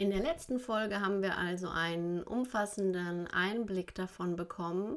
[0.00, 4.96] In der letzten Folge haben wir also einen umfassenden Einblick davon bekommen,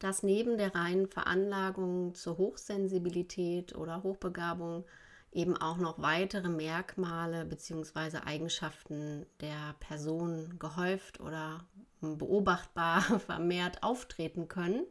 [0.00, 4.84] dass neben der reinen Veranlagung zur Hochsensibilität oder Hochbegabung
[5.30, 8.22] eben auch noch weitere Merkmale bzw.
[8.26, 11.64] Eigenschaften der Person gehäuft oder
[12.00, 14.84] beobachtbar vermehrt auftreten können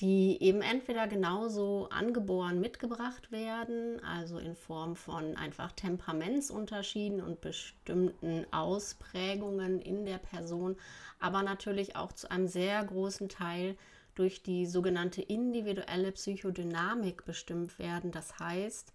[0.00, 8.46] die eben entweder genauso angeboren mitgebracht werden, also in Form von einfach Temperamentsunterschieden und bestimmten
[8.52, 10.76] Ausprägungen in der Person,
[11.18, 13.76] aber natürlich auch zu einem sehr großen Teil
[14.14, 18.12] durch die sogenannte individuelle Psychodynamik bestimmt werden.
[18.12, 18.92] Das heißt,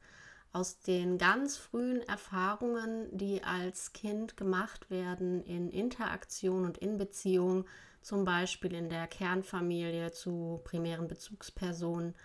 [0.53, 7.65] aus den ganz frühen Erfahrungen, die als Kind gemacht werden in Interaktion und in Beziehung,
[8.03, 12.15] zum Beispiel in der Kernfamilie zu primären Bezugspersonen,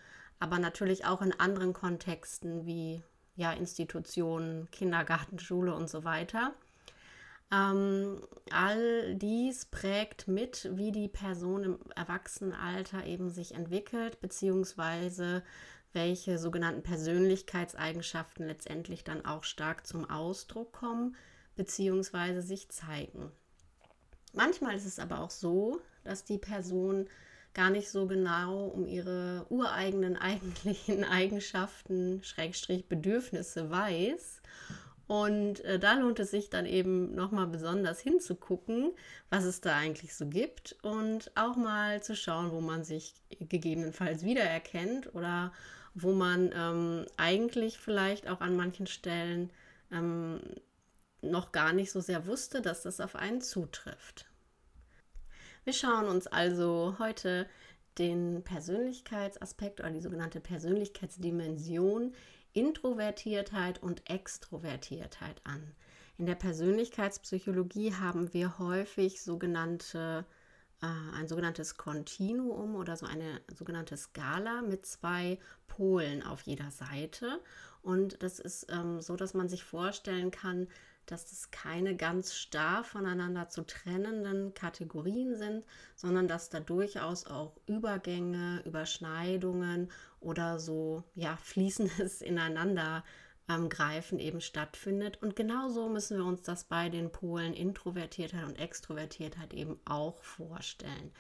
[0.41, 3.03] aber natürlich auch in anderen Kontexten wie
[3.37, 6.53] ja, Institutionen, Kindergarten, Schule und so weiter.
[7.51, 8.21] Ähm,
[8.51, 15.43] all dies prägt mit, wie die Person im Erwachsenenalter eben sich entwickelt, beziehungsweise
[15.93, 21.17] welche sogenannten Persönlichkeitseigenschaften letztendlich dann auch stark zum Ausdruck kommen,
[21.57, 23.33] beziehungsweise sich zeigen.
[24.35, 27.09] Manchmal ist es aber auch so, dass die Person
[27.55, 34.43] gar nicht so genau um ihre ureigenen eigentlichen Eigenschaften, Schrägstrich Bedürfnisse weiß.
[35.09, 38.93] Und äh, da lohnt es sich dann eben nochmal besonders hinzugucken,
[39.31, 44.23] was es da eigentlich so gibt und auch mal zu schauen, wo man sich gegebenenfalls
[44.23, 45.53] wiedererkennt oder
[45.95, 49.51] wo man ähm, eigentlich vielleicht auch an manchen Stellen
[49.91, 50.41] ähm,
[51.23, 54.27] noch gar nicht so sehr wusste, dass das auf einen zutrifft.
[55.65, 57.47] Wir schauen uns also heute
[57.99, 62.15] den Persönlichkeitsaspekt oder die sogenannte Persönlichkeitsdimension
[62.53, 65.75] Introvertiertheit und Extrovertiertheit an.
[66.17, 70.25] In der Persönlichkeitspsychologie haben wir häufig sogenannte,
[70.83, 70.87] äh,
[71.17, 77.41] ein sogenanntes Kontinuum oder so eine sogenannte Skala mit zwei Polen auf jeder Seite.
[77.83, 80.67] Und das ist ähm, so, dass man sich vorstellen kann,
[81.11, 85.65] dass es keine ganz starr voneinander zu trennenden Kategorien sind,
[85.97, 93.05] sondern dass da durchaus auch Übergänge, Überschneidungen oder so ja fließendes ineinander
[93.49, 95.21] ähm, greifen eben stattfindet.
[95.23, 101.13] Und genauso müssen wir uns das bei den Polen Introvertiertheit und Extrovertiertheit eben auch vorstellen.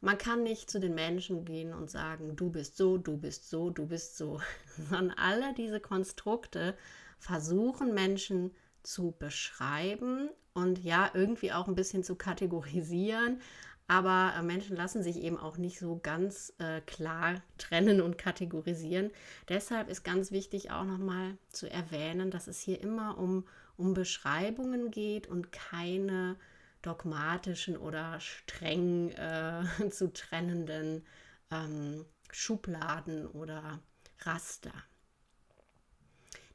[0.00, 3.70] Man kann nicht zu den Menschen gehen und sagen, du bist so, du bist so,
[3.70, 4.40] du bist so,
[4.76, 6.76] sondern alle diese Konstrukte
[7.18, 13.40] versuchen Menschen zu beschreiben und ja, irgendwie auch ein bisschen zu kategorisieren.
[13.86, 19.10] Aber äh, Menschen lassen sich eben auch nicht so ganz äh, klar trennen und kategorisieren.
[19.48, 23.44] Deshalb ist ganz wichtig auch nochmal zu erwähnen, dass es hier immer um,
[23.76, 26.36] um Beschreibungen geht und keine
[26.80, 31.04] dogmatischen oder streng äh, zu trennenden
[31.50, 33.80] ähm, Schubladen oder
[34.20, 34.72] Raster.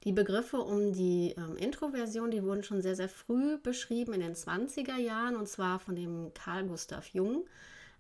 [0.06, 4.34] Die Begriffe um die ähm, Introversion, die wurden schon sehr, sehr früh beschrieben in den
[4.34, 7.46] 20er Jahren und zwar von dem Carl Gustav Jung.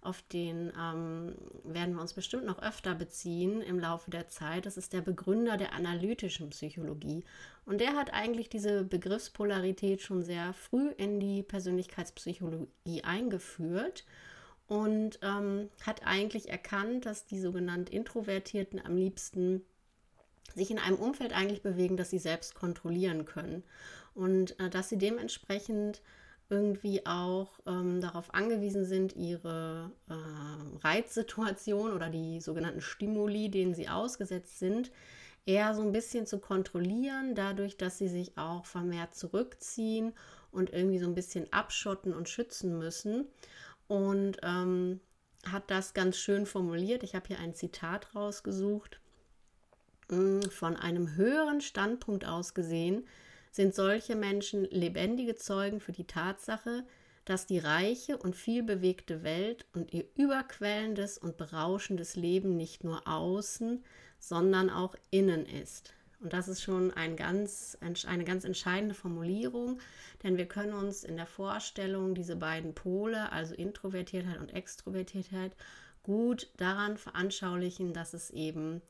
[0.01, 4.65] Auf den ähm, werden wir uns bestimmt noch öfter beziehen im Laufe der Zeit.
[4.65, 7.25] Das ist der Begründer der analytischen Psychologie.
[7.65, 14.05] Und der hat eigentlich diese Begriffspolarität schon sehr früh in die Persönlichkeitspsychologie eingeführt
[14.67, 19.65] und ähm, hat eigentlich erkannt, dass die sogenannten Introvertierten am liebsten
[20.55, 23.63] sich in einem Umfeld eigentlich bewegen, das sie selbst kontrollieren können
[24.13, 26.01] und äh, dass sie dementsprechend
[26.49, 30.13] irgendwie auch ähm, darauf angewiesen sind, ihre äh,
[30.83, 34.91] Reizsituation oder die sogenannten Stimuli, denen sie ausgesetzt sind,
[35.45, 40.13] eher so ein bisschen zu kontrollieren, dadurch, dass sie sich auch vermehrt zurückziehen
[40.51, 43.27] und irgendwie so ein bisschen abschotten und schützen müssen.
[43.87, 44.99] Und ähm,
[45.45, 47.03] hat das ganz schön formuliert.
[47.03, 48.99] Ich habe hier ein Zitat rausgesucht.
[50.09, 53.05] Von einem höheren Standpunkt aus gesehen
[53.51, 56.83] sind solche Menschen lebendige Zeugen für die Tatsache,
[57.25, 63.83] dass die reiche und vielbewegte Welt und ihr überquellendes und berauschendes Leben nicht nur außen,
[64.17, 65.93] sondern auch innen ist.
[66.21, 67.77] Und das ist schon ein ganz,
[68.07, 69.79] eine ganz entscheidende Formulierung,
[70.23, 75.51] denn wir können uns in der Vorstellung diese beiden Pole, also Introvertiertheit und Extrovertiertheit,
[76.01, 78.81] gut daran veranschaulichen, dass es eben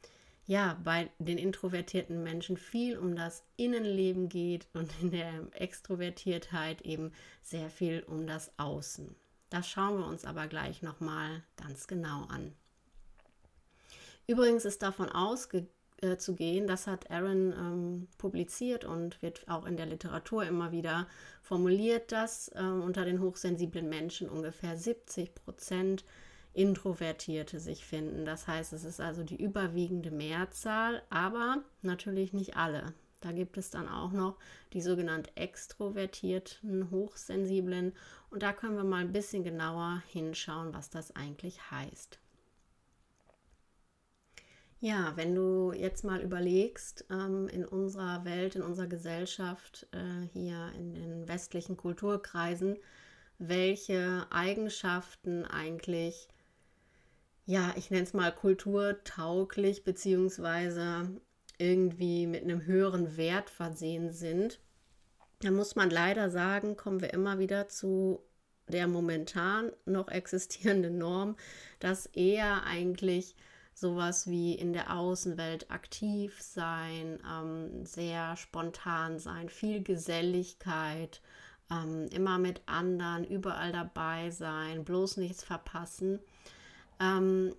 [0.50, 7.12] ja bei den introvertierten Menschen viel um das Innenleben geht und in der Extrovertiertheit eben
[7.44, 9.16] sehr viel um das Außen.
[9.52, 12.56] Das schauen wir uns aber gleich nochmal ganz genau an.
[14.26, 20.46] Übrigens ist davon auszugehen, das hat Aaron ähm, publiziert und wird auch in der Literatur
[20.46, 21.08] immer wieder
[21.44, 26.06] formuliert, dass äh, unter den hochsensiblen Menschen ungefähr 70 Prozent
[26.60, 28.26] Introvertierte sich finden.
[28.26, 32.94] Das heißt, es ist also die überwiegende Mehrzahl, aber natürlich nicht alle.
[33.22, 34.38] Da gibt es dann auch noch
[34.74, 37.94] die sogenannten extrovertierten Hochsensiblen
[38.30, 42.20] und da können wir mal ein bisschen genauer hinschauen, was das eigentlich heißt.
[44.82, 50.74] Ja, wenn du jetzt mal überlegst, ähm, in unserer Welt, in unserer Gesellschaft, äh, hier
[50.78, 52.78] in den westlichen Kulturkreisen,
[53.38, 56.28] welche Eigenschaften eigentlich,
[57.50, 61.10] ja, ich nenne es mal kulturtauglich, beziehungsweise
[61.58, 64.60] irgendwie mit einem höheren Wert versehen sind,
[65.42, 68.22] dann muss man leider sagen, kommen wir immer wieder zu
[68.68, 71.38] der momentan noch existierenden Norm,
[71.80, 73.36] dass eher eigentlich
[73.74, 81.20] sowas wie in der Außenwelt aktiv sein, ähm, sehr spontan sein, viel Geselligkeit,
[81.72, 86.20] ähm, immer mit anderen, überall dabei sein, bloß nichts verpassen.
[87.00, 87.54] Ähm,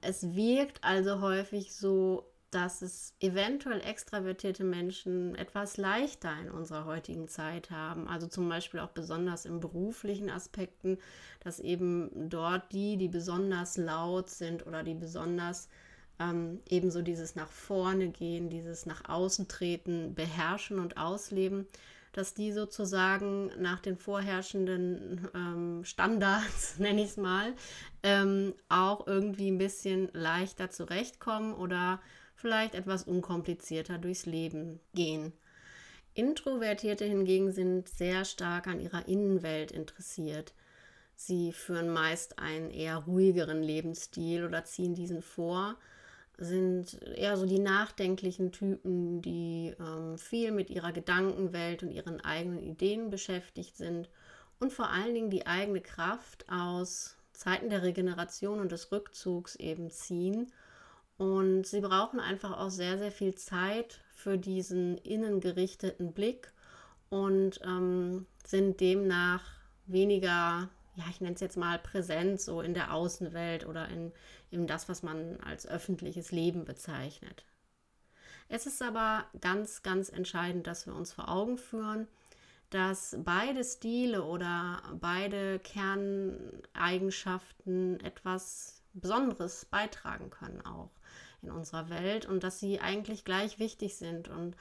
[0.00, 7.28] es wirkt also häufig so, dass es eventuell extravertierte Menschen etwas leichter in unserer heutigen
[7.28, 8.08] Zeit haben.
[8.08, 10.98] Also zum Beispiel auch besonders in beruflichen Aspekten,
[11.40, 15.68] dass eben dort die, die besonders laut sind oder die besonders
[16.18, 21.68] ähm, ebenso dieses nach vorne gehen, dieses nach außen treten, beherrschen und ausleben,
[22.12, 27.54] dass die sozusagen nach den vorherrschenden ähm, Standards, nenne ich es mal,
[28.02, 32.00] ähm, auch irgendwie ein bisschen leichter zurechtkommen oder
[32.34, 35.32] vielleicht etwas unkomplizierter durchs Leben gehen.
[36.14, 40.54] Introvertierte hingegen sind sehr stark an ihrer Innenwelt interessiert.
[41.14, 45.76] Sie führen meist einen eher ruhigeren Lebensstil oder ziehen diesen vor,
[46.40, 52.62] sind eher so die nachdenklichen Typen, die ähm, viel mit ihrer Gedankenwelt und ihren eigenen
[52.62, 54.08] Ideen beschäftigt sind
[54.58, 59.90] und vor allen Dingen die eigene Kraft aus Zeiten der Regeneration und des Rückzugs eben
[59.90, 60.52] ziehen.
[61.18, 66.52] Und sie brauchen einfach auch sehr, sehr viel Zeit für diesen innengerichteten Blick
[67.10, 69.42] und ähm, sind demnach
[69.86, 74.12] weniger, ja, ich nenne es jetzt mal präsent, so in der Außenwelt oder in,
[74.50, 77.44] in das, was man als öffentliches Leben bezeichnet.
[78.48, 82.08] Es ist aber ganz, ganz entscheidend, dass wir uns vor Augen führen,
[82.70, 90.90] dass beide Stile oder beide Kerneigenschaften etwas Besonderes beitragen können auch
[91.42, 94.56] in unserer Welt und dass sie eigentlich gleich wichtig sind und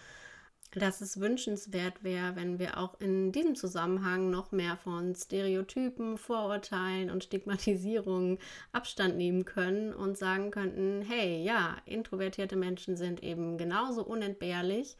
[0.72, 7.10] dass es wünschenswert wäre, wenn wir auch in diesem Zusammenhang noch mehr von Stereotypen, Vorurteilen
[7.10, 8.38] und Stigmatisierungen
[8.72, 14.96] Abstand nehmen können und sagen könnten, hey, ja, introvertierte Menschen sind eben genauso unentbehrlich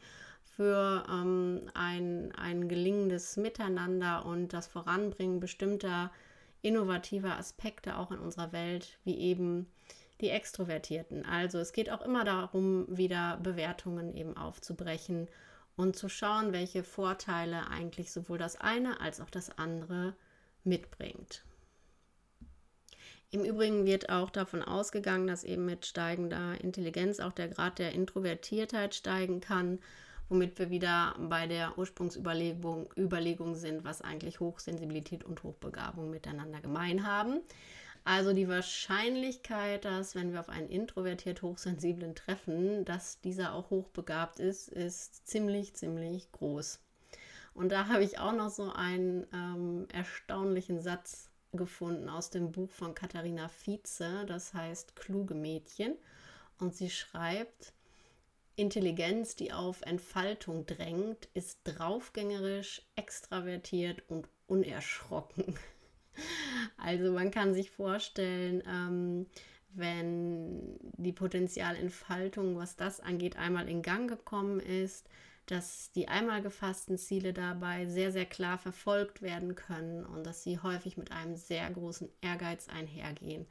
[0.56, 6.10] für ähm, ein, ein gelingendes Miteinander und das Voranbringen bestimmter
[6.62, 9.70] innovativer Aspekte auch in unserer Welt, wie eben
[10.20, 11.24] die Extrovertierten.
[11.24, 15.28] Also es geht auch immer darum, wieder Bewertungen eben aufzubrechen
[15.80, 20.14] und zu schauen, welche Vorteile eigentlich sowohl das eine als auch das andere
[20.62, 21.42] mitbringt.
[23.30, 27.92] Im Übrigen wird auch davon ausgegangen, dass eben mit steigender Intelligenz auch der Grad der
[27.92, 29.78] Introvertiertheit steigen kann,
[30.28, 37.06] womit wir wieder bei der Ursprungsüberlegung Überlegung sind, was eigentlich Hochsensibilität und Hochbegabung miteinander gemein
[37.06, 37.40] haben.
[38.04, 44.40] Also die Wahrscheinlichkeit, dass wenn wir auf einen introvertiert Hochsensiblen treffen, dass dieser auch hochbegabt
[44.40, 46.80] ist, ist ziemlich, ziemlich groß.
[47.52, 52.70] Und da habe ich auch noch so einen ähm, erstaunlichen Satz gefunden aus dem Buch
[52.70, 55.96] von Katharina Vize, das heißt Kluge Mädchen.
[56.58, 57.72] Und sie schreibt,
[58.56, 65.58] Intelligenz, die auf Entfaltung drängt, ist draufgängerisch, extravertiert und unerschrocken.
[66.76, 69.26] Also man kann sich vorstellen, ähm,
[69.74, 75.08] wenn die Potenzialentfaltung, was das angeht, einmal in Gang gekommen ist,
[75.46, 80.58] dass die einmal gefassten Ziele dabei sehr, sehr klar verfolgt werden können und dass sie
[80.58, 83.46] häufig mit einem sehr großen Ehrgeiz einhergehen.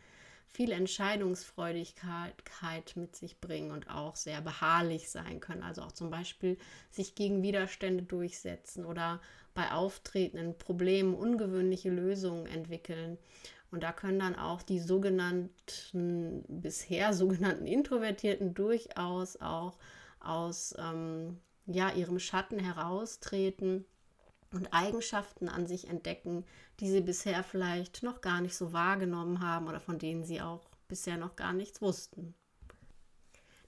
[0.52, 5.64] Viel Entscheidungsfreudigkeit mit sich bringen und auch sehr beharrlich sein können.
[5.64, 6.58] Also auch zum Beispiel
[6.90, 9.22] sich gegen Widerstände durchsetzen oder
[9.54, 13.18] bei auftretenden Problemen ungewöhnliche Lösungen entwickeln.
[13.72, 19.78] Und da können dann auch die sogenannten, bisher sogenannten Introvertierten durchaus auch
[20.20, 23.86] aus ähm, ja, ihrem Schatten heraustreten
[24.52, 26.46] und Eigenschaften an sich entdecken,
[26.80, 30.70] die sie bisher vielleicht noch gar nicht so wahrgenommen haben oder von denen sie auch
[30.88, 32.34] bisher noch gar nichts wussten.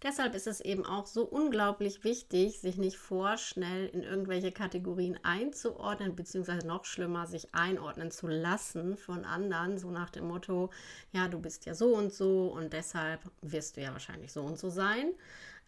[0.03, 6.15] Deshalb ist es eben auch so unglaublich wichtig, sich nicht vorschnell in irgendwelche Kategorien einzuordnen,
[6.15, 10.71] beziehungsweise noch schlimmer, sich einordnen zu lassen von anderen, so nach dem Motto,
[11.11, 14.57] ja, du bist ja so und so und deshalb wirst du ja wahrscheinlich so und
[14.57, 15.13] so sein.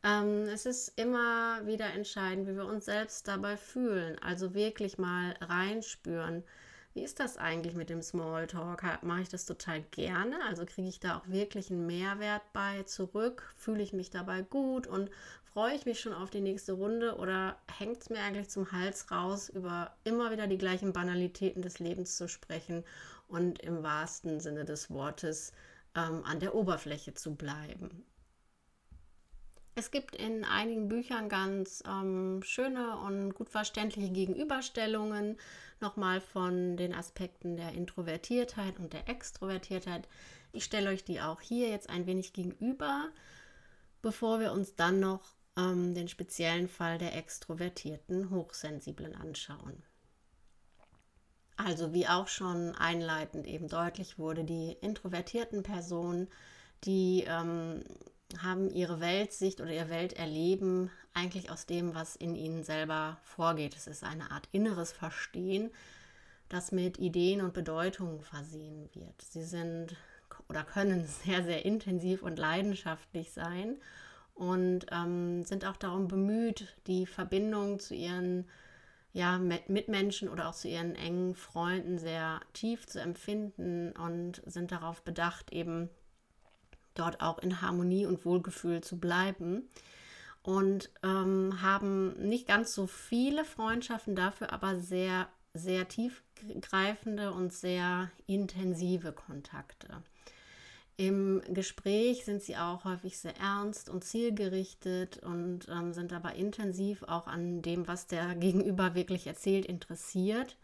[0.04, 4.20] Ähm, es ist immer wieder entscheidend, wie wir uns selbst dabei fühlen.
[4.20, 6.44] Also wirklich mal reinspüren.
[6.94, 8.84] Wie ist das eigentlich mit dem Smalltalk?
[9.04, 10.36] Mache ich das total gerne?
[10.48, 13.52] Also kriege ich da auch wirklich einen Mehrwert bei zurück?
[13.58, 15.10] Fühle ich mich dabei gut und
[15.44, 19.10] freue ich mich schon auf die nächste Runde oder hängt es mir eigentlich zum Hals
[19.10, 22.84] raus, über immer wieder die gleichen Banalitäten des Lebens zu sprechen
[23.28, 25.54] und im wahrsten Sinne des Wortes
[25.96, 28.06] ähm, an der Oberfläche zu bleiben?
[29.76, 35.38] Es gibt in einigen Büchern ganz ähm, schöne und gut verständliche Gegenüberstellungen
[35.80, 40.08] nochmal von den Aspekten der Introvertiertheit und der Extrovertiertheit.
[40.52, 43.10] Ich stelle euch die auch hier jetzt ein wenig gegenüber,
[44.04, 45.22] bevor wir uns dann noch
[45.58, 49.82] ähm, den speziellen Fall der extrovertierten Hochsensiblen anschauen.
[51.58, 56.28] Also wie auch schon einleitend eben deutlich wurde, die introvertierten Personen,
[56.84, 57.84] die ähm,
[58.42, 63.76] haben ihre Weltsicht oder ihr Welterleben eigentlich aus dem, was in ihnen selber vorgeht.
[63.76, 65.72] Es ist eine Art inneres Verstehen,
[66.50, 69.22] das mit Ideen und Bedeutungen versehen wird.
[69.22, 69.96] Sie sind
[70.50, 73.78] oder können sehr, sehr intensiv und leidenschaftlich sein
[74.34, 78.48] und ähm, sind auch darum bemüht, die Verbindung zu ihren
[79.12, 85.04] ja, Mitmenschen oder auch zu ihren engen Freunden sehr tief zu empfinden und sind darauf
[85.04, 85.90] bedacht, eben
[86.96, 89.70] dort auch in Harmonie und Wohlgefühl zu bleiben.
[90.42, 98.12] Und ähm, haben nicht ganz so viele Freundschaften, dafür aber sehr, sehr tiefgreifende und sehr
[98.28, 100.04] intensive Kontakte.
[100.96, 107.02] Im Gespräch sind sie auch häufig sehr ernst und zielgerichtet und ähm, sind aber intensiv
[107.04, 110.56] auch an dem, was der Gegenüber wirklich erzählt, interessiert.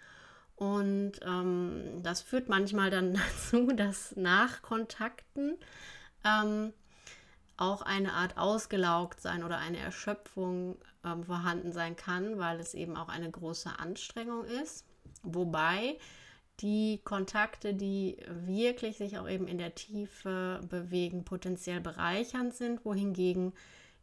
[0.55, 3.13] Und ähm, das führt manchmal dann
[3.51, 5.57] dazu, dass nach Kontakten
[6.23, 6.73] ähm,
[7.57, 12.95] auch eine Art ausgelaugt sein oder eine Erschöpfung ähm, vorhanden sein kann, weil es eben
[12.95, 14.85] auch eine große Anstrengung ist.
[15.23, 15.97] Wobei
[16.61, 23.53] die Kontakte, die wirklich sich auch eben in der Tiefe bewegen, potenziell bereichernd sind, wohingegen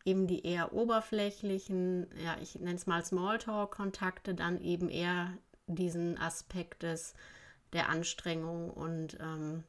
[0.05, 5.33] eben die eher oberflächlichen, ja, ich nenne es mal Smalltalk-Kontakte, dann eben eher
[5.67, 7.15] diesen Aspekt des,
[7.73, 9.65] der Anstrengung und ähm,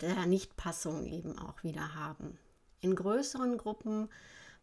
[0.00, 2.38] der Nichtpassung eben auch wieder haben.
[2.80, 4.08] In größeren Gruppen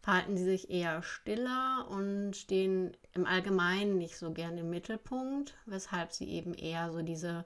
[0.02, 6.14] verhalten sie sich eher stiller und stehen im Allgemeinen nicht so gern im Mittelpunkt, weshalb
[6.14, 7.46] sie eben eher so diese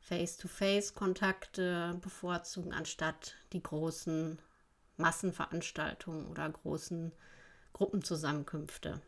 [0.00, 4.38] Face-to-Face-Kontakte bevorzugen, anstatt die großen
[4.96, 7.12] Massenveranstaltungen oder großen
[7.72, 9.00] Gruppenzusammenkünfte.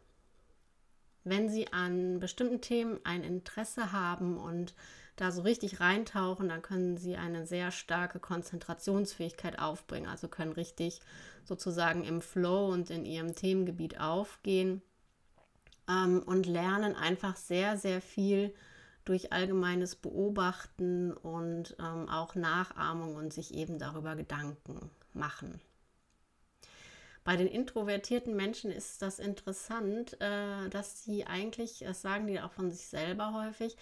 [1.24, 4.74] Wenn Sie an bestimmten Themen ein Interesse haben und
[5.20, 11.00] da so richtig reintauchen, dann können sie eine sehr starke Konzentrationsfähigkeit aufbringen, also können richtig
[11.44, 14.82] sozusagen im Flow und in ihrem Themengebiet aufgehen
[15.88, 18.54] ähm, und lernen einfach sehr, sehr viel
[19.04, 25.60] durch allgemeines Beobachten und ähm, auch Nachahmung und sich eben darüber Gedanken machen.
[27.25, 32.52] Bei den introvertierten Menschen ist das interessant, äh, dass sie eigentlich, das sagen die auch
[32.52, 33.76] von sich selber häufig,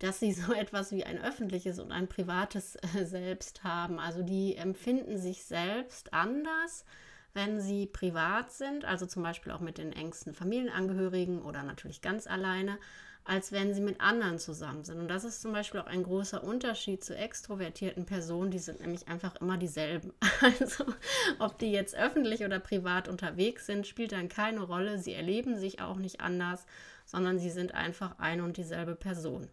[0.00, 4.00] dass sie so etwas wie ein öffentliches und ein privates äh, Selbst haben.
[4.00, 6.84] Also die empfinden sich selbst anders,
[7.32, 12.26] wenn sie privat sind, also zum Beispiel auch mit den engsten Familienangehörigen oder natürlich ganz
[12.26, 12.76] alleine,
[13.24, 14.98] als wenn sie mit anderen zusammen sind.
[14.98, 19.06] Und das ist zum Beispiel auch ein großer Unterschied zu extrovertierten Personen, die sind nämlich
[19.06, 20.12] einfach immer dieselben.
[20.42, 20.86] Also
[21.38, 24.98] ob die jetzt öffentlich oder privat unterwegs sind, spielt dann keine Rolle.
[24.98, 26.64] Sie erleben sich auch nicht anders,
[27.04, 29.50] sondern sie sind einfach eine und dieselbe Person.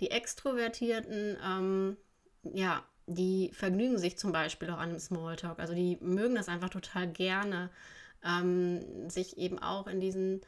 [0.00, 1.96] Die Extrovertierten, ähm,
[2.42, 5.58] ja, die vergnügen sich zum Beispiel auch an einem Smalltalk.
[5.58, 7.70] Also die mögen das einfach total gerne,
[8.24, 10.42] ähm, sich eben auch in diesen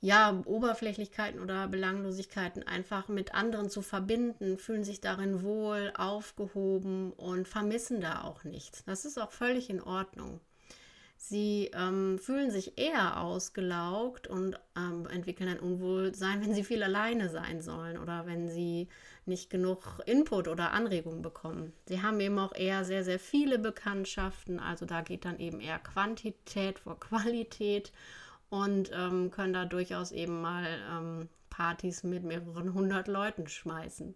[0.00, 7.48] ja, Oberflächlichkeiten oder Belanglosigkeiten einfach mit anderen zu verbinden, fühlen sich darin wohl, aufgehoben und
[7.48, 8.84] vermissen da auch nichts.
[8.84, 10.40] Das ist auch völlig in Ordnung.
[11.18, 17.30] Sie ähm, fühlen sich eher ausgelaugt und ähm, entwickeln ein Unwohlsein, wenn sie viel alleine
[17.30, 18.88] sein sollen oder wenn sie
[19.24, 21.72] nicht genug Input oder Anregung bekommen.
[21.86, 25.78] Sie haben eben auch eher sehr, sehr viele Bekanntschaften, also da geht dann eben eher
[25.78, 27.92] Quantität vor Qualität
[28.50, 34.14] und ähm, können da durchaus eben mal ähm, Partys mit mehreren hundert Leuten schmeißen.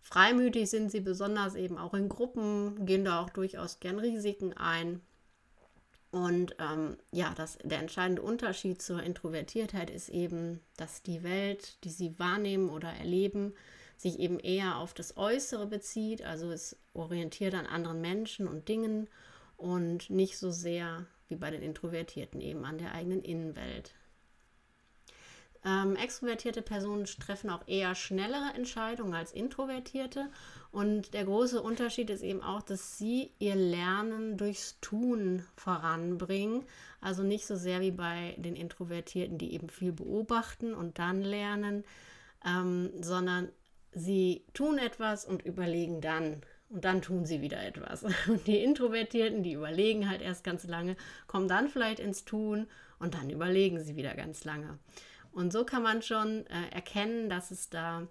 [0.00, 5.02] Freimütig sind sie besonders eben auch in Gruppen, gehen da auch durchaus gern Risiken ein.
[6.10, 11.90] Und ähm, ja, das, der entscheidende Unterschied zur Introvertiertheit ist eben, dass die Welt, die
[11.90, 13.54] sie wahrnehmen oder erleben,
[13.98, 16.22] sich eben eher auf das Äußere bezieht.
[16.22, 19.08] Also es orientiert an anderen Menschen und Dingen
[19.56, 23.94] und nicht so sehr wie bei den Introvertierten eben an der eigenen Innenwelt.
[25.64, 30.30] Ähm, extrovertierte Personen treffen auch eher schnellere Entscheidungen als introvertierte.
[30.70, 36.64] Und der große Unterschied ist eben auch, dass sie ihr Lernen durchs Tun voranbringen.
[37.00, 41.84] Also nicht so sehr wie bei den Introvertierten, die eben viel beobachten und dann lernen,
[42.46, 43.48] ähm, sondern
[43.92, 46.42] sie tun etwas und überlegen dann.
[46.70, 48.04] Und dann tun sie wieder etwas.
[48.28, 50.96] Und die Introvertierten, die überlegen halt erst ganz lange,
[51.26, 52.66] kommen dann vielleicht ins Tun
[52.98, 54.78] und dann überlegen sie wieder ganz lange.
[55.38, 58.08] Und so kann man schon äh, erkennen, dass es da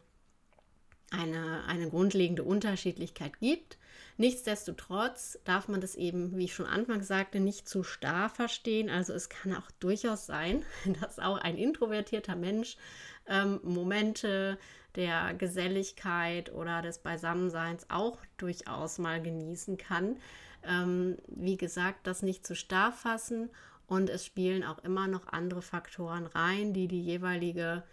[1.12, 3.77] eine, eine grundlegende Unterschiedlichkeit gibt.
[4.15, 8.89] Nichtsdestotrotz darf man das eben, wie ich schon anfangs sagte, nicht zu starr verstehen.
[8.89, 10.63] Also es kann auch durchaus sein,
[11.01, 12.77] dass auch ein introvertierter Mensch
[13.27, 14.57] ähm, Momente
[14.96, 20.15] der Geselligkeit oder des Beisammenseins auch durchaus mal genießen kann.
[20.63, 23.50] Ähm, wie gesagt, das nicht zu starr fassen
[23.88, 27.84] und es spielen auch immer noch andere Faktoren rein, die die jeweilige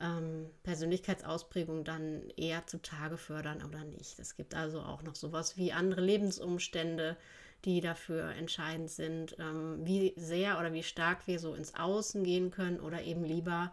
[0.00, 4.18] ähm, Persönlichkeitsausprägung dann eher zutage fördern oder nicht.
[4.18, 7.16] Es gibt also auch noch sowas wie andere Lebensumstände,
[7.64, 12.50] die dafür entscheidend sind, ähm, wie sehr oder wie stark wir so ins Außen gehen
[12.50, 13.72] können oder eben lieber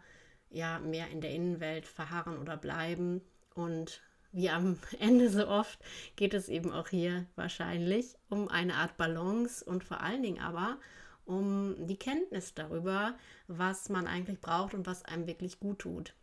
[0.49, 3.21] ja mehr in der Innenwelt verharren oder bleiben.
[3.53, 4.01] Und
[4.31, 5.79] wie am Ende so oft
[6.15, 10.77] geht es eben auch hier wahrscheinlich um eine Art Balance und vor allen Dingen aber
[11.27, 16.13] um die Kenntnis darüber, was man eigentlich braucht und was einem wirklich gut tut.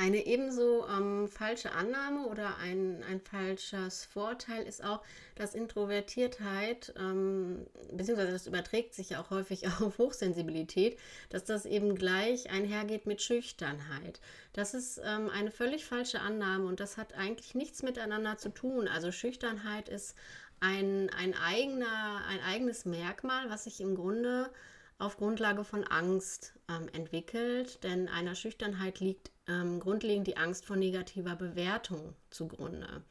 [0.00, 5.02] Eine ebenso ähm, falsche Annahme oder ein, ein falsches Vorteil ist auch,
[5.34, 10.98] dass Introvertiertheit, ähm, beziehungsweise das überträgt sich ja auch häufig auf Hochsensibilität,
[11.28, 14.22] dass das eben gleich einhergeht mit Schüchternheit.
[14.54, 18.88] Das ist ähm, eine völlig falsche Annahme und das hat eigentlich nichts miteinander zu tun.
[18.88, 20.16] Also Schüchternheit ist
[20.60, 24.50] ein, ein, eigener, ein eigenes Merkmal, was sich im Grunde
[24.98, 30.76] auf Grundlage von Angst ähm, entwickelt, denn einer Schüchternheit liegt ähm, grundlegend die Angst vor
[30.76, 33.02] negativer Bewertung zugrunde.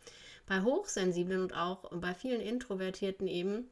[0.45, 3.69] Bei Hochsensiblen und auch bei vielen Introvertierten eben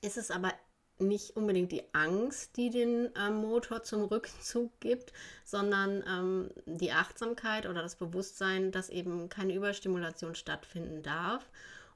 [0.00, 0.52] ist es aber
[0.98, 5.12] nicht unbedingt die Angst, die den ähm, Motor zum Rückzug gibt,
[5.44, 11.48] sondern ähm, die Achtsamkeit oder das Bewusstsein, dass eben keine Überstimulation stattfinden darf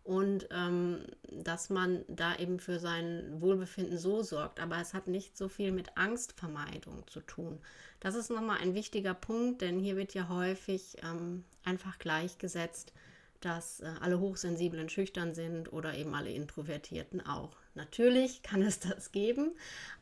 [0.04, 4.60] und ähm, dass man da eben für sein Wohlbefinden so sorgt.
[4.60, 7.58] Aber es hat nicht so viel mit Angstvermeidung zu tun.
[8.00, 12.92] Das ist nochmal ein wichtiger Punkt, denn hier wird ja häufig ähm, einfach gleichgesetzt,
[13.40, 17.56] dass äh, alle Hochsensiblen schüchtern sind oder eben alle Introvertierten auch.
[17.74, 19.52] Natürlich kann es das geben,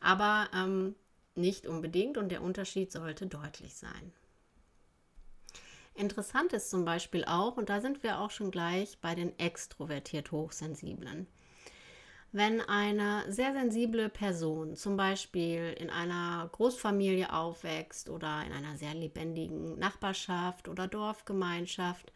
[0.01, 0.95] aber ähm,
[1.35, 4.11] nicht unbedingt und der Unterschied sollte deutlich sein.
[5.95, 10.31] Interessant ist zum Beispiel auch, und da sind wir auch schon gleich bei den extrovertiert
[10.31, 11.27] Hochsensiblen.
[12.31, 18.95] Wenn eine sehr sensible Person zum Beispiel in einer Großfamilie aufwächst oder in einer sehr
[18.95, 22.11] lebendigen Nachbarschaft oder Dorfgemeinschaft,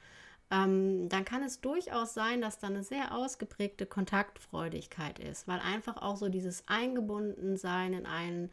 [0.50, 6.02] ähm, dann kann es durchaus sein, dass da eine sehr ausgeprägte Kontaktfreudigkeit ist, weil einfach
[6.02, 8.50] auch so dieses Eingebundensein in einen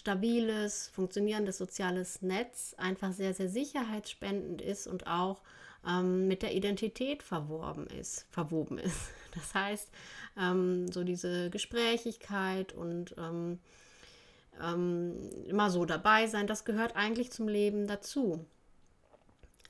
[0.00, 5.42] stabiles, funktionierendes soziales Netz einfach sehr, sehr sicherheitsspendend ist und auch
[5.86, 9.10] ähm, mit der Identität verworben ist, verwoben ist.
[9.32, 9.88] Das heißt,
[10.36, 13.60] ähm, so diese Gesprächigkeit und ähm,
[14.60, 18.44] ähm immer so dabei sein, das gehört eigentlich zum Leben dazu.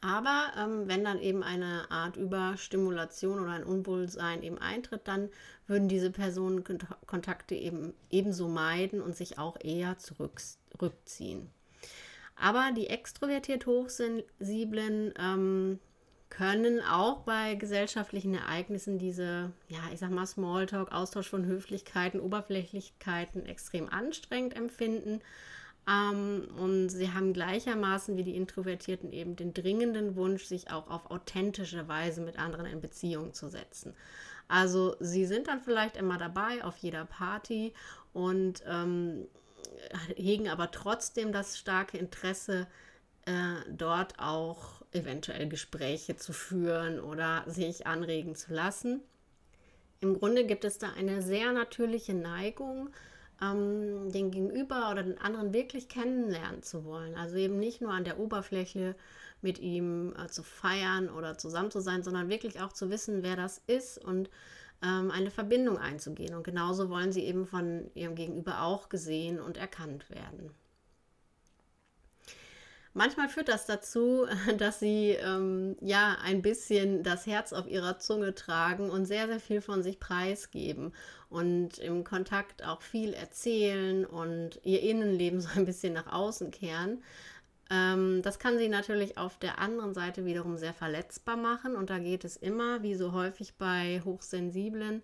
[0.03, 5.29] Aber ähm, wenn dann eben eine Art Überstimulation oder ein Unwohlsein eben eintritt, dann
[5.67, 6.65] würden diese Personen
[7.07, 11.51] Kontakte eben ebenso meiden und sich auch eher zurückziehen.
[12.35, 15.79] Aber die extrovertiert Hochsensiblen ähm,
[16.31, 23.45] können auch bei gesellschaftlichen Ereignissen diese, ja, ich sag mal, Smalltalk, Austausch von Höflichkeiten, Oberflächlichkeiten
[23.45, 25.21] extrem anstrengend empfinden.
[25.89, 31.11] Ähm, und sie haben gleichermaßen wie die Introvertierten eben den dringenden Wunsch, sich auch auf
[31.11, 33.95] authentische Weise mit anderen in Beziehung zu setzen.
[34.49, 37.73] Also sie sind dann vielleicht immer dabei auf jeder Party
[38.13, 39.29] und ähm,
[40.17, 42.67] hegen aber trotzdem das starke Interesse,
[43.27, 43.33] äh,
[43.71, 49.03] dort auch eventuell Gespräche zu führen oder sich anregen zu lassen.
[50.01, 52.91] Im Grunde gibt es da eine sehr natürliche Neigung,
[53.43, 57.15] ähm, den Gegenüber oder den anderen wirklich kennenlernen zu wollen.
[57.15, 58.95] Also eben nicht nur an der Oberfläche
[59.43, 63.37] mit ihm äh, zu feiern oder zusammen zu sein, sondern wirklich auch zu wissen, wer
[63.37, 64.31] das ist und
[64.83, 66.35] ähm, eine Verbindung einzugehen.
[66.35, 70.51] Und genauso wollen sie eben von ihrem Gegenüber auch gesehen und erkannt werden.
[72.93, 74.27] Manchmal führt das dazu,
[74.59, 79.41] dass sie ähm, ja ein bisschen das Herz auf ihrer Zunge tragen und sehr, sehr
[79.41, 80.93] viel von sich preisgeben
[81.29, 87.03] und im Kontakt auch viel erzählen und ihr Innenleben so ein bisschen nach außen kehren.
[87.71, 91.99] Ähm, das kann sie natürlich auf der anderen Seite wiederum sehr verletzbar machen und da
[92.01, 95.03] geht es immer, wie so häufig bei Hochsensiblen,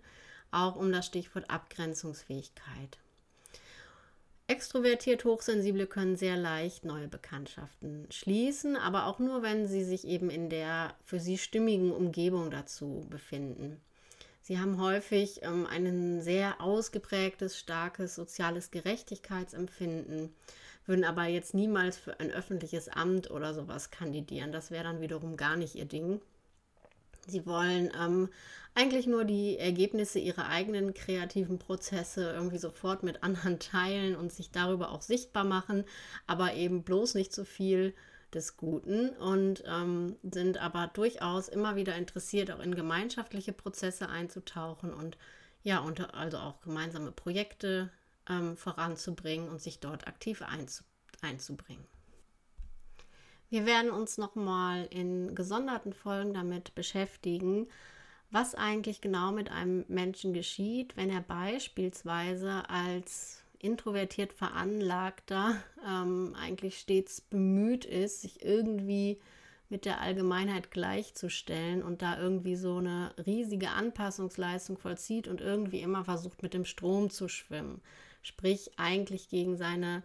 [0.51, 2.99] auch um das Stichwort Abgrenzungsfähigkeit.
[4.49, 10.29] Extrovertiert Hochsensible können sehr leicht neue Bekanntschaften schließen, aber auch nur, wenn sie sich eben
[10.29, 13.81] in der für sie stimmigen Umgebung dazu befinden.
[14.41, 20.33] Sie haben häufig ähm, ein sehr ausgeprägtes, starkes soziales Gerechtigkeitsempfinden,
[20.85, 24.53] würden aber jetzt niemals für ein öffentliches Amt oder sowas kandidieren.
[24.53, 26.21] Das wäre dann wiederum gar nicht ihr Ding.
[27.27, 28.29] Sie wollen ähm,
[28.73, 34.51] eigentlich nur die Ergebnisse ihrer eigenen kreativen Prozesse irgendwie sofort mit anderen teilen und sich
[34.51, 35.83] darüber auch sichtbar machen,
[36.27, 37.93] aber eben bloß nicht zu viel
[38.33, 44.93] des Guten und ähm, sind aber durchaus immer wieder interessiert, auch in gemeinschaftliche Prozesse einzutauchen
[44.93, 45.17] und
[45.63, 47.89] ja, und also auch gemeinsame Projekte
[48.29, 50.83] ähm, voranzubringen und sich dort aktiv einzu
[51.21, 51.85] einzubringen.
[53.49, 57.67] Wir werden uns nochmal in gesonderten Folgen damit beschäftigen,
[58.29, 65.55] was eigentlich genau mit einem Menschen geschieht, wenn er beispielsweise als introvertiert veranlagter
[65.87, 69.17] ähm, eigentlich stets bemüht ist, sich irgendwie
[69.69, 76.03] mit der Allgemeinheit gleichzustellen und da irgendwie so eine riesige Anpassungsleistung vollzieht und irgendwie immer
[76.03, 77.81] versucht, mit dem Strom zu schwimmen.
[78.21, 80.03] Sprich, eigentlich gegen seine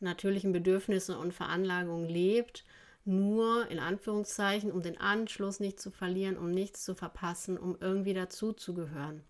[0.00, 2.64] natürlichen Bedürfnisse und Veranlagungen lebt
[3.04, 8.14] nur in Anführungszeichen, um den Anschluss nicht zu verlieren, um nichts zu verpassen, um irgendwie
[8.14, 9.22] dazuzugehören.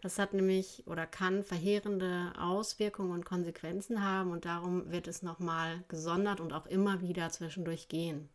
[0.00, 5.82] Das hat nämlich oder kann verheerende Auswirkungen und Konsequenzen haben und darum wird es nochmal
[5.88, 8.28] gesondert und auch immer wieder zwischendurch gehen.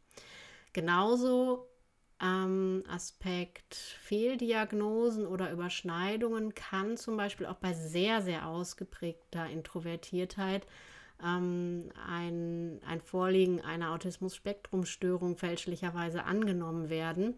[0.73, 1.69] Genauso
[2.21, 10.67] ähm, Aspekt Fehldiagnosen oder Überschneidungen kann zum Beispiel auch bei sehr, sehr ausgeprägter Introvertiertheit
[11.23, 17.35] ähm, ein, ein Vorliegen einer Autismus-Spektrum-Störung fälschlicherweise angenommen werden.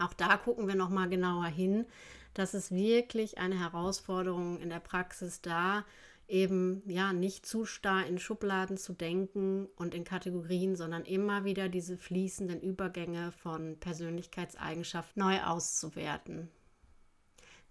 [0.00, 1.86] Auch da gucken wir nochmal genauer hin.
[2.34, 5.84] Das ist wirklich eine Herausforderung in der Praxis da,
[6.26, 11.68] eben ja nicht zu starr in Schubladen zu denken und in Kategorien, sondern immer wieder
[11.68, 16.48] diese fließenden Übergänge von Persönlichkeitseigenschaften neu auszuwerten.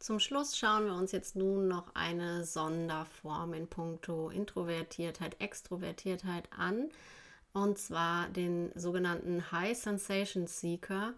[0.04, 6.90] Zum Schluss schauen wir uns jetzt nun noch eine Sonderform in puncto Introvertiertheit, Extrovertiertheit an,
[7.54, 11.14] und zwar den sogenannten High Sensation Seeker.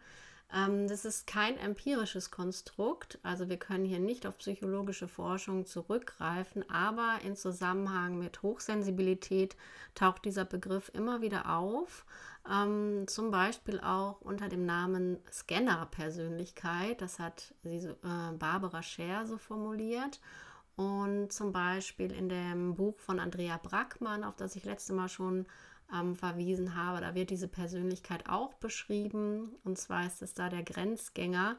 [0.53, 6.69] Ähm, das ist kein empirisches Konstrukt, also wir können hier nicht auf psychologische Forschung zurückgreifen,
[6.69, 9.55] aber in Zusammenhang mit Hochsensibilität
[9.95, 12.05] taucht dieser Begriff immer wieder auf,
[12.49, 17.95] ähm, zum Beispiel auch unter dem Namen Scanner-Persönlichkeit, das hat äh,
[18.37, 20.19] Barbara Scher so formuliert.
[20.75, 25.45] Und zum Beispiel in dem Buch von Andrea Brackmann, auf das ich letzte Mal schon
[25.93, 27.01] ähm, verwiesen habe.
[27.01, 29.55] Da wird diese Persönlichkeit auch beschrieben.
[29.63, 31.57] Und zwar ist es da der Grenzgänger.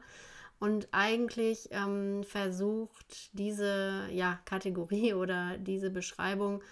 [0.59, 6.63] Und eigentlich ähm, versucht diese ja, Kategorie oder diese Beschreibung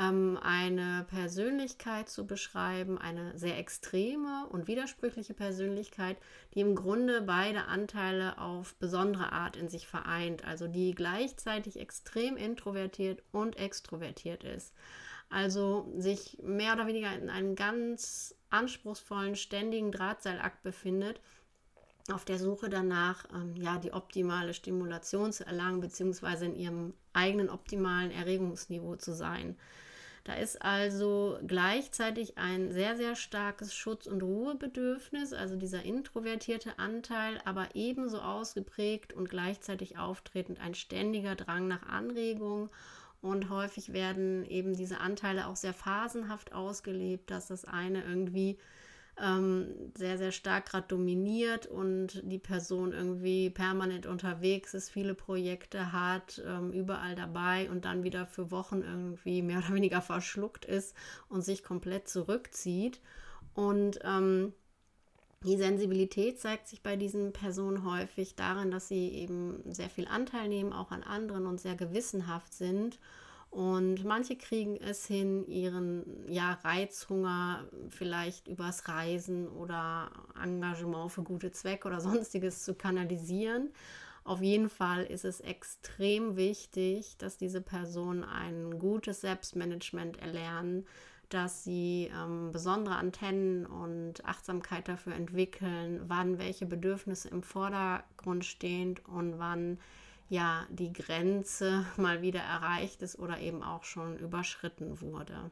[0.00, 6.16] ähm, eine Persönlichkeit zu beschreiben, eine sehr extreme und widersprüchliche Persönlichkeit,
[6.54, 12.36] die im Grunde beide Anteile auf besondere Art in sich vereint, also die gleichzeitig extrem
[12.36, 14.74] introvertiert und extrovertiert ist.
[15.30, 21.20] Also sich mehr oder weniger in einem ganz anspruchsvollen, ständigen Drahtseilakt befindet,
[22.12, 27.48] auf der Suche danach, ähm, ja, die optimale Stimulation zu erlangen, beziehungsweise in ihrem eigenen
[27.48, 29.56] optimalen Erregungsniveau zu sein.
[30.24, 37.40] Da ist also gleichzeitig ein sehr, sehr starkes Schutz- und Ruhebedürfnis, also dieser introvertierte Anteil,
[37.44, 42.68] aber ebenso ausgeprägt und gleichzeitig auftretend ein ständiger Drang nach Anregung.
[43.22, 48.58] Und häufig werden eben diese Anteile auch sehr phasenhaft ausgelebt, dass das eine irgendwie
[49.20, 55.92] ähm, sehr, sehr stark gerade dominiert und die Person irgendwie permanent unterwegs ist, viele Projekte
[55.92, 60.94] hat, ähm, überall dabei und dann wieder für Wochen irgendwie mehr oder weniger verschluckt ist
[61.28, 63.00] und sich komplett zurückzieht.
[63.54, 64.54] Und ähm,
[65.44, 70.48] die Sensibilität zeigt sich bei diesen Personen häufig darin, dass sie eben sehr viel Anteil
[70.48, 72.98] nehmen, auch an anderen und sehr gewissenhaft sind
[73.50, 81.50] und manche kriegen es hin, ihren ja, Reizhunger vielleicht übers Reisen oder Engagement für gute
[81.50, 83.70] Zwecke oder sonstiges zu kanalisieren.
[84.22, 90.86] Auf jeden Fall ist es extrem wichtig, dass diese Personen ein gutes Selbstmanagement erlernen,
[91.34, 98.98] dass sie ähm, besondere Antennen und Achtsamkeit dafür entwickeln, wann welche Bedürfnisse im Vordergrund stehen
[99.06, 99.78] und wann
[100.28, 105.50] ja die Grenze mal wieder erreicht ist oder eben auch schon überschritten wurde.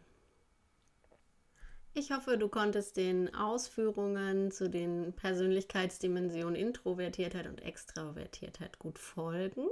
[1.94, 9.66] Ich hoffe, du konntest den Ausführungen zu den Persönlichkeitsdimensionen Introvertiertheit und Extrovertiertheit gut folgen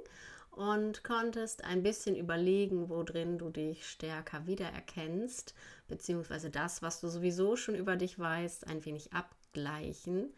[0.51, 5.55] und konntest ein bisschen überlegen, worin du dich stärker wiedererkennst,
[5.89, 10.33] beziehungsweise das, was du sowieso schon über dich weißt, ein wenig abgleichen.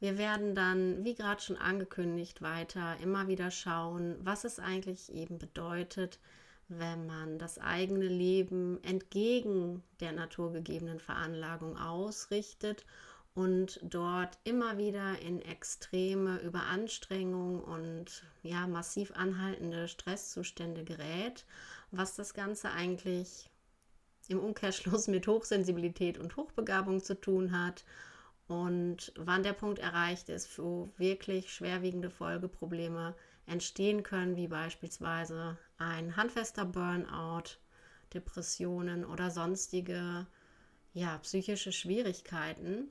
[0.00, 5.38] Wir werden dann, wie gerade schon angekündigt, weiter immer wieder schauen, was es eigentlich eben
[5.38, 6.18] bedeutet,
[6.68, 12.86] wenn man das eigene Leben entgegen der naturgegebenen Veranlagung ausrichtet
[13.34, 21.44] und dort immer wieder in extreme Überanstrengung und ja massiv anhaltende Stresszustände gerät,
[21.90, 23.49] was das Ganze eigentlich
[24.30, 27.84] im Umkehrschluss mit Hochsensibilität und Hochbegabung zu tun hat
[28.46, 33.14] und wann der Punkt erreicht ist, wo wirklich schwerwiegende Folgeprobleme
[33.46, 37.58] entstehen können, wie beispielsweise ein handfester Burnout,
[38.12, 40.26] Depressionen oder sonstige
[40.92, 42.88] ja, psychische Schwierigkeiten.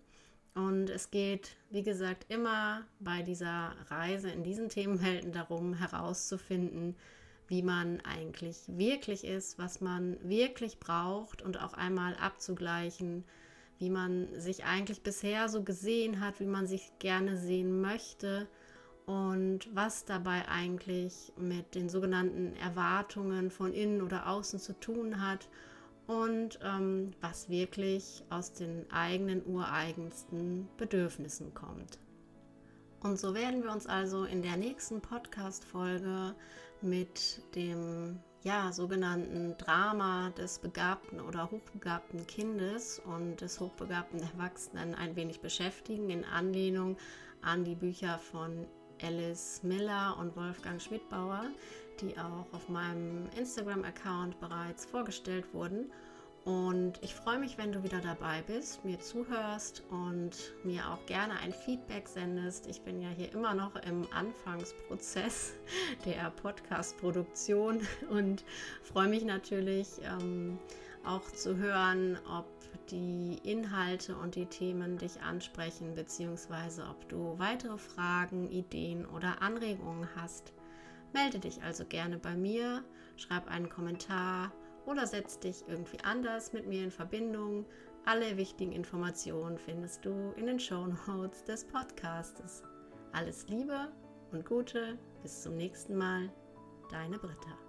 [0.55, 6.95] Und es geht, wie gesagt, immer bei dieser Reise in diesen Themenwelten darum, herauszufinden,
[7.49, 13.25] wie man eigentlich wirklich ist, was man wirklich braucht und auch einmal abzugleichen,
[13.79, 18.47] wie man sich eigentlich bisher so gesehen hat, wie man sich gerne sehen möchte
[19.07, 25.49] und was dabei eigentlich mit den sogenannten Erwartungen von innen oder außen zu tun hat
[26.05, 31.97] und ähm, was wirklich aus den eigenen ureigensten Bedürfnissen kommt.
[33.01, 36.35] Und so werden wir uns also in der nächsten Podcast-Folge
[36.81, 45.15] mit dem ja, sogenannten Drama des begabten oder hochbegabten Kindes und des hochbegabten Erwachsenen ein
[45.15, 46.97] wenig beschäftigen, in Anlehnung
[47.41, 48.65] an die Bücher von
[49.01, 51.45] Alice Miller und Wolfgang Schmidbauer,
[52.01, 55.91] die auch auf meinem Instagram-Account bereits vorgestellt wurden.
[56.45, 60.31] Und ich freue mich, wenn du wieder dabei bist, mir zuhörst und
[60.63, 62.67] mir auch gerne ein Feedback sendest.
[62.67, 65.53] Ich bin ja hier immer noch im Anfangsprozess
[66.05, 68.43] der Podcast-Produktion und
[68.81, 70.57] freue mich natürlich ähm,
[71.03, 72.45] auch zu hören, ob
[72.89, 80.07] die Inhalte und die Themen dich ansprechen, beziehungsweise ob du weitere Fragen, Ideen oder Anregungen
[80.15, 80.53] hast.
[81.13, 82.83] Melde dich also gerne bei mir,
[83.17, 84.51] schreib einen Kommentar
[84.89, 87.65] oder setz dich irgendwie anders mit mir in Verbindung.
[88.05, 92.63] Alle wichtigen Informationen findest du in den Show Notes des Podcastes.
[93.11, 93.91] Alles Liebe
[94.31, 96.31] und Gute, bis zum nächsten Mal,
[96.89, 97.68] deine Britta.